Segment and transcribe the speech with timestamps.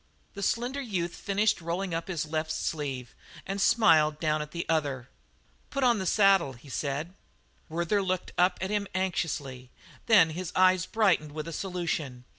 [0.33, 3.13] The slender youth finished rolling up his left sleeve
[3.45, 5.09] and smiled down at the other.
[5.69, 7.13] "Put on the saddle," he said.
[7.69, 9.69] Werther looked at him anxiously;
[10.07, 12.23] then his eyes brightened with a solution.